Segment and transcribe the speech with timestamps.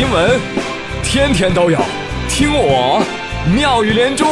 [0.00, 0.40] 新闻
[1.02, 1.78] 天天都有，
[2.26, 3.04] 听我
[3.54, 4.24] 妙语连珠。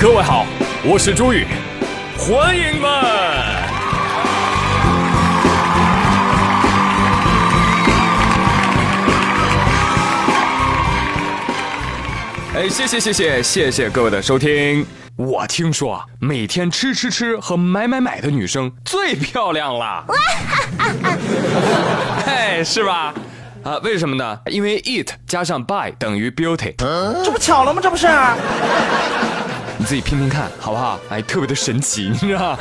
[0.00, 0.46] 各位好，
[0.82, 1.46] 我是朱宇，
[2.16, 2.90] 欢迎们。
[12.54, 14.86] 哎，谢谢谢谢谢谢各位的收听。
[15.16, 20.06] 我听说啊，每天吃吃吃和买买买的女生最漂亮了。
[22.24, 23.12] 哎， 是吧？
[23.62, 24.38] 啊，为什么呢？
[24.46, 26.74] 因为 eat 加上 buy 等于 beauty，
[27.22, 27.80] 这不巧了吗？
[27.82, 28.08] 这不是？
[29.76, 30.98] 你自己拼拼看好不好？
[31.10, 32.58] 哎，特别的神奇，你知道吗？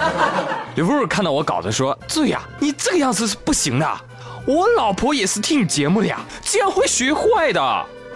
[0.76, 3.88] 刘富看到我稿子说：“醉呀，你这个样子是不行的。
[4.46, 7.62] 我老婆也是听你节目的呀，这样会学坏的。”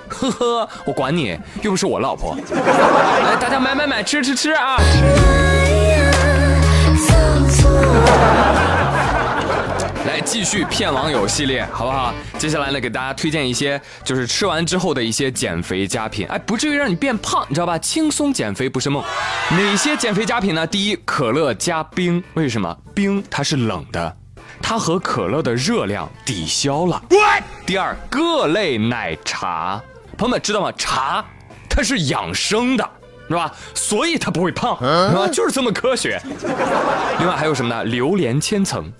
[0.10, 2.38] 呵呵，我管你，又不是我老婆。
[2.54, 4.78] 来，大家买买买，吃吃吃啊！
[10.06, 12.14] 来继续骗网友系列，好不好？
[12.38, 17.78] 接下来呢，给大家推荐一些就是吃完之后的一些减肥佳品，哎，不至于让你变胖，你知道吧？
[17.78, 19.02] 轻松减肥不是梦。
[19.52, 20.68] 哪些减肥佳品呢？
[20.68, 22.78] 第一，可乐加冰，为什么？
[22.94, 24.18] 冰它是冷的，
[24.62, 27.02] 它和可乐的热量抵消了。
[27.66, 29.82] 第二，各类奶茶，
[30.18, 30.70] 朋友们知道吗？
[30.78, 31.24] 茶
[31.70, 32.90] 它是养生的。
[33.30, 33.50] 是吧？
[33.74, 34.78] 所以它不会胖，
[35.10, 35.28] 是吧？
[35.32, 36.22] 就是这么科学。
[37.20, 37.84] 另外还有什么呢？
[37.86, 38.92] 榴莲千层，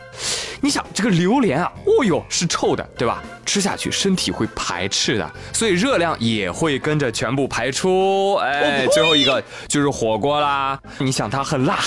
[0.64, 3.22] 你想这个榴莲啊，哦哟是臭的，对吧？
[3.46, 8.36] 吃下去身体会排斥的，所以热量也会跟着全部排出。
[8.36, 11.80] 哎，最后一个就是火锅啦，你想它很辣。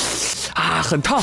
[0.53, 1.23] 啊，很烫，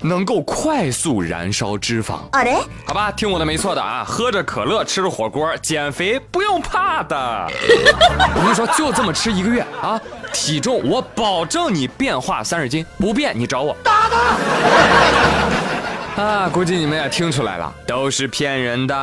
[0.00, 2.18] 能够快速燃烧脂肪。
[2.32, 2.50] 好的，
[2.84, 7.16] 好吧，听我的没错的啊，喝着可乐，吃着火锅，减肥不用怕的。
[8.34, 10.00] 我跟你说，就这么吃一个月啊，
[10.32, 13.76] 体重我保证你变化三十斤，不变你找我。
[13.82, 15.55] 打他！
[16.16, 18.94] 啊，估计你们也听出来了，都是骗人的。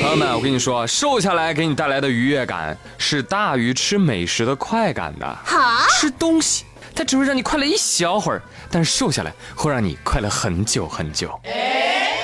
[0.00, 5.38] 朋友们，我跟你说，瘦下来给你带来的愉悦感是大于吃美食的快感的。
[5.44, 6.64] 好，吃东西。
[6.94, 8.40] 它只会让你快乐一小会儿，
[8.70, 11.38] 但是瘦下来会让你快乐很久很久，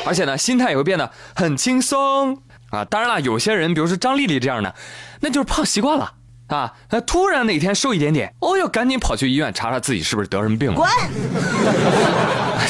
[0.07, 2.39] 而且呢，心态也会变得很轻松
[2.71, 2.83] 啊。
[2.87, 4.75] 当然了，有些人，比如说张丽丽这样的，
[5.21, 6.11] 那就是胖习惯了
[6.51, 6.73] 啊。
[6.91, 10.77] 那突然哪天瘦一点点，哦哟，赶紧跑去医院查查自己是不是得什么病了。
[10.77, 10.89] 滚！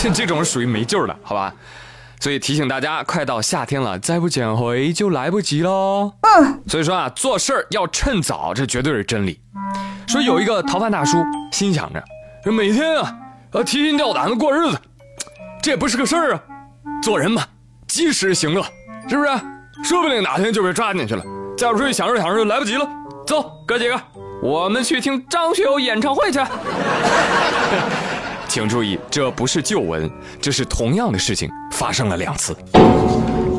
[0.15, 1.53] 这种属于没救的，好吧？
[2.21, 6.13] 所以提醒大家，快到夏天了，再不减肥就来不及喽。
[6.21, 6.63] 嗯。
[6.69, 9.41] 所以说啊，做事儿要趁早，这绝对是真理。
[10.07, 12.05] 说有一个逃犯大叔，心想着，
[12.45, 13.17] 这每天啊，
[13.53, 14.79] 呃提心吊胆的过日子，
[15.63, 16.43] 这也不是个事儿啊。
[17.03, 17.43] 做人嘛，
[17.89, 18.63] 及时行乐，
[19.09, 19.31] 是不是？
[19.83, 21.25] 说不定哪天就被抓进去了，
[21.57, 22.87] 再不出去享受享受就来不及了。
[23.31, 23.95] 走，哥几个，
[24.43, 26.41] 我们去听张学友演唱会去。
[28.49, 30.11] 请注意，这不是旧闻，
[30.41, 32.57] 这是同样的事情发生了两次。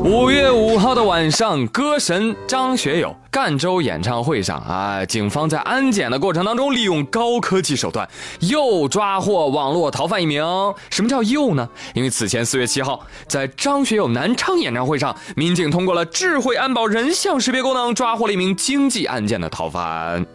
[0.04, 8.08] 五月五号的晚上，歌神张学友赣州演唱会上啊，警方在安检的过程当中，利用高科技手段
[8.40, 10.44] 又抓获网络逃犯一名。
[10.90, 11.68] 什么叫又呢？
[11.94, 20.26] 因为此前四月七号，在张学友南昌演唱会上，民警通过了智慧安保人像识别功能，抓获了一名经济案件的逃犯。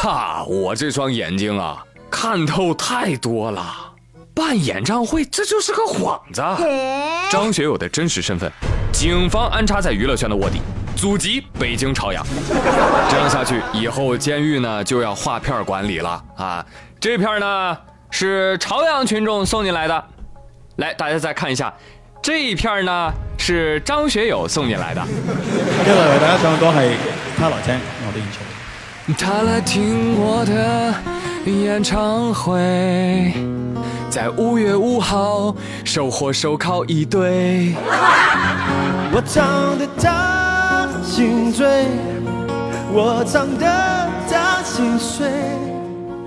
[0.00, 3.89] 哈，我这双眼睛啊，看透太多了。
[4.40, 6.42] 办演唱会，这就是个幌子。
[7.30, 8.50] 张学友的真实身份，
[8.90, 10.62] 警方安插在娱乐圈的卧底，
[10.96, 12.24] 祖籍北京朝阳。
[13.10, 16.64] 这样下去，以后监狱呢就要划片管理了啊！
[16.98, 17.76] 这片呢
[18.10, 20.04] 是朝阳群众送进来的，
[20.76, 21.72] 来，大家再看一下，
[22.22, 25.02] 这一片呢是张学友送进来的。
[25.84, 26.96] 接下来为大家唱的歌是
[27.36, 28.48] 他来听我的演唱会。
[29.18, 30.94] 他来听我的
[31.50, 33.69] 演唱会。
[34.10, 35.54] 在五月五号，
[35.84, 37.72] 收获手铐一堆。
[39.12, 41.86] 我唱的他心醉，
[42.92, 45.30] 我唱的他心碎。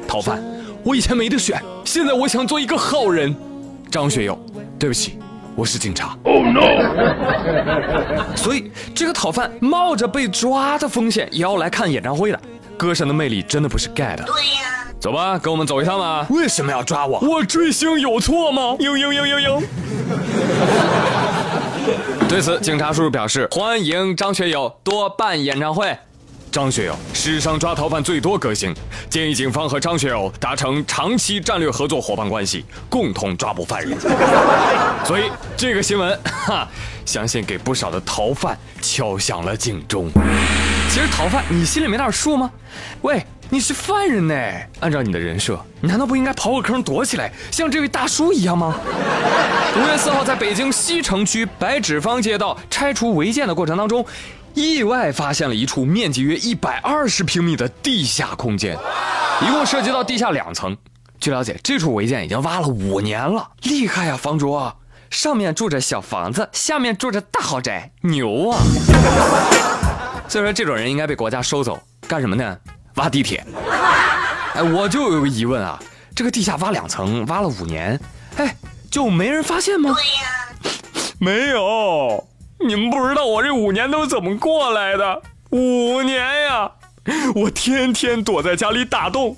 [0.07, 0.41] 逃犯，
[0.81, 3.35] 我以前没得选，现在我想做一个好人。
[3.91, 4.39] 张学友，
[4.79, 5.19] 对不起，
[5.53, 6.17] 我是警察。
[6.23, 6.61] Oh no！
[8.33, 12.39] 所以这个讨饭冒着被抓的风险也要来看演唱会的。
[12.77, 14.23] 歌神的魅力真的不是盖的。
[14.23, 14.82] 对呀。
[15.03, 16.25] 走吧，跟我们走一趟吧。
[16.29, 17.19] 为什么要抓我？
[17.19, 18.77] 我追星有错吗？
[18.79, 19.61] 嘤嘤嘤嘤嘤。
[22.29, 25.93] 对此，警察叔叔表示欢迎张学友多办演唱会。
[26.49, 28.73] 张学友史上抓逃犯最多歌星，
[29.09, 33.99] 建议警方和张学友达成长期战略合作伙伴关系，共同抓捕犯人。
[35.03, 35.23] 所以
[35.57, 36.65] 这个新闻，哈，
[37.05, 40.09] 相信给不少的逃犯敲响了警钟。
[40.89, 42.49] 其实逃犯，你心里没点数吗？
[43.01, 43.21] 喂。
[43.53, 44.33] 你是犯人呢，
[44.79, 48.75] 按照你的人设，你难道不应该刨个坑躲起来，像这位大叔一样吗？
[49.77, 54.03] 五月四号，在北京西城区白纸坊街道拆除违建的过程当中，
[54.55, 58.75] 意外发现了一处面积约一百二十平米的地下空间，
[59.39, 60.75] 一共涉及到地下两层。
[61.19, 64.59] 据了解，这处违建已经挖了五年了，厉害呀，房主！
[65.11, 68.57] 上面住着小房子，下面住着大豪宅，牛啊！
[70.27, 72.57] 所以说，这种人应该被国家收走，干什么呢？
[72.95, 73.45] 挖地铁。
[74.55, 75.79] 哎，我就有个疑问啊，
[76.15, 77.99] 这个地下挖两层，挖了五年，
[78.37, 78.55] 哎，
[78.91, 79.93] 就没人发现吗？
[79.93, 80.73] 对呀，
[81.19, 82.27] 没有。
[82.65, 85.21] 你们不知道我这五年都是怎么过来的？
[85.49, 86.71] 五年呀，
[87.35, 89.35] 我天天躲在家里打洞，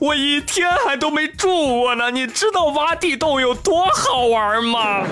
[0.00, 2.10] 我一天还都没住过呢。
[2.10, 5.04] 你知道挖地洞有多好玩吗？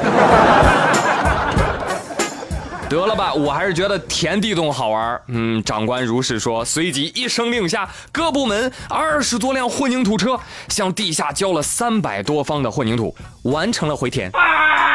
[2.94, 5.20] 得了吧，我还是觉得填地洞好玩。
[5.26, 10.38] 嗯，长官如是说，随即一声令下，各部门二十多辆混凝土车
[10.69, 14.31] 向地下浇了三百多方的混凝土，完成了回填。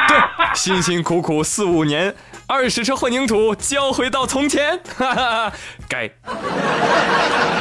[0.07, 0.18] 对，
[0.56, 2.16] 辛辛苦苦四五年。
[2.48, 5.54] 二十车混凝土浇回到从前，哈哈，
[5.88, 6.10] 该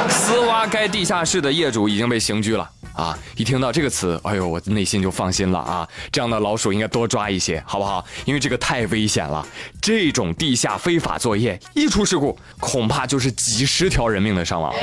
[0.07, 2.67] 私挖该地下室的业主已经被刑拘了
[2.99, 3.17] 啊！
[3.37, 5.87] 一听到这个词，哎呦，我内心就放心了啊！
[6.11, 8.05] 这样的老鼠应该多抓一些，好不好？
[8.25, 9.47] 因为这个太危险了，
[9.81, 14.73] 这种地下非法作业一出事故，恐怕就是几十条人命的伤亡，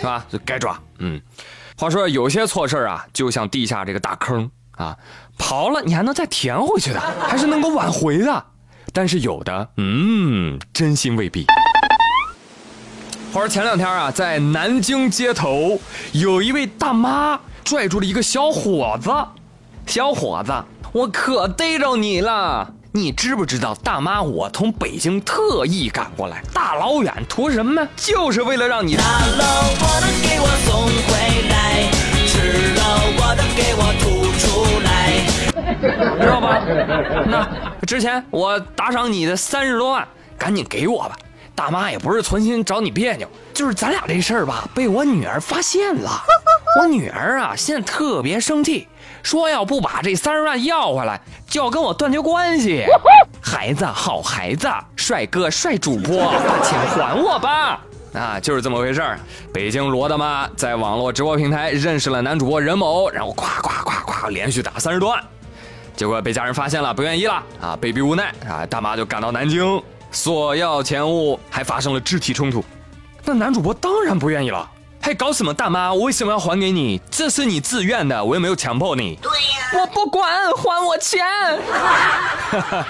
[0.00, 0.26] 是吧？
[0.46, 0.80] 该抓。
[0.98, 1.20] 嗯，
[1.76, 4.96] 话说有些错事啊，就像地下这个大坑啊，
[5.38, 8.46] 刨了你还能再填回去的，还是能够挽回的。
[8.94, 11.44] 但是有的，嗯，真心未必。
[13.36, 15.78] 话说前两天啊，在南京街头，
[16.12, 19.10] 有一位大妈拽住了一个小伙子。
[19.86, 20.54] 小伙子，
[20.90, 22.72] 我可逮着你了！
[22.92, 27.86] 你知不知道，大妈，我从北京特意赶过来，大老远图什么？
[27.94, 28.96] 就是为了让你。
[28.96, 31.12] 大老我的给我送回
[31.50, 31.90] 来，
[32.26, 32.80] 吃了
[33.18, 34.88] 我的给我吐出来，
[36.22, 36.64] 知道吧？
[37.26, 37.46] 那。
[37.86, 41.18] 之前我打赏你的三十多万，赶紧给我吧！
[41.56, 46.22] 大妈也不是存心找你别扭，就是咱俩这事儿吧，被我女儿发现了。
[46.78, 48.86] 我女儿啊，现在特别生气，
[49.22, 51.18] 说要不把这三十万要回来，
[51.48, 52.84] 就要跟我断绝关系。
[53.42, 57.80] 孩子，好孩子，帅哥，帅主播，把钱还我吧！
[58.12, 59.18] 啊，就是这么回事儿。
[59.52, 65.22] 北京罗大妈在网络直播平台认识了男主播任某，然后咵咵咵咵连续打三十多万。
[65.96, 67.78] 结果被家人发现了，不愿意了啊！
[67.80, 72.64] 被逼无奈啊，大妈就赶到南京索要钱物，还发生了肢体冲突。
[73.24, 74.68] 那男主播当然不愿意了，
[75.00, 75.92] 还搞什么大妈？
[75.92, 77.00] 我为什么要还给你？
[77.10, 79.18] 这是你自愿的，我又没有强迫你。
[79.20, 81.26] 对呀，我不管，还我钱。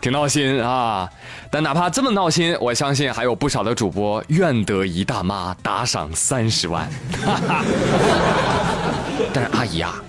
[0.00, 1.10] 挺闹心啊！
[1.50, 6.88] 但哪怕这么闹心，我相信还有不少的主播愿得一大妈打赏三十万。
[9.32, 10.00] 但是阿姨啊。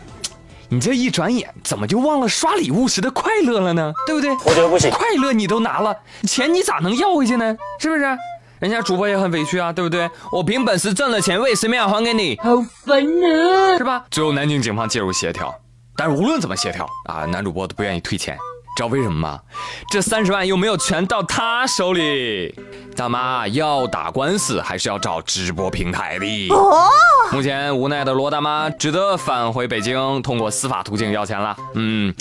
[0.71, 3.91] 你这一转眼，怎么就忘了刷礼物时的快乐了呢？
[4.05, 4.29] 对不对？
[4.45, 4.91] 我觉得不行。
[4.91, 7.57] 快乐你都拿了，钱你咋能要回去呢？
[7.79, 8.03] 是不是？
[8.59, 10.09] 人家主播也很委屈啊，对不对？
[10.31, 12.37] 我凭本事挣了钱，为什么要还给你？
[12.43, 14.05] 好烦啊，是吧？
[14.11, 15.53] 最后南京警方介入协调，
[15.95, 18.37] 但是无论怎么协调啊，男主播都不愿意退钱。
[18.79, 19.41] 知道为什么吗？
[19.91, 22.57] 这三十万又没有全到他手里，
[22.95, 26.47] 大妈要打官司还是要找直播平台的。
[26.51, 26.87] 哦，
[27.33, 31.57] 目前无奈的罗大妈只得返回北京，通过司法途径要钱了。
[31.73, 32.15] 嗯，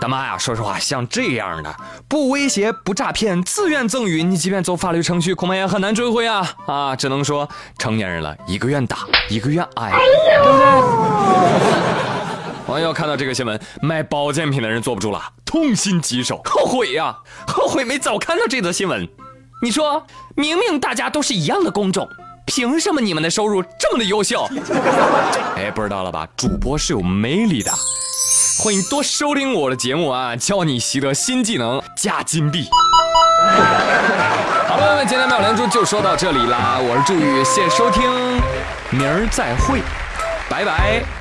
[0.00, 1.76] 大妈呀，说实话，像这样的
[2.08, 6.50] 不威胁、不诈骗、自愿赠与，你即便走法律程序，恐怕也很难追回啊！
[6.64, 12.09] 啊，只能说成年人了，一个愿打，一个愿挨，对不对？
[12.70, 17.16] 网友看到这个新闻，卖保健品的人坐不住了，痛心疾首，后悔呀，
[17.48, 19.08] 后悔没早看到这则新闻。
[19.60, 22.08] 你说，明明大家都是一样的工种，
[22.46, 24.48] 凭什么你们的收入这么的优秀？
[25.58, 26.28] 哎，不知道了吧？
[26.36, 27.72] 主播是有魅力的，
[28.62, 32.68] 欢迎多收听我的节目啊，教你习得新技能，加金币。
[34.68, 38.08] 好了，朋友们，今天妙连珠就说到这里啦，我是祝宇，谢谢收听，
[38.90, 39.80] 明儿再会，
[40.48, 41.19] 拜拜。